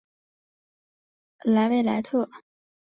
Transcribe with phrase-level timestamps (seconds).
[1.43, 2.27] 莱维莱特。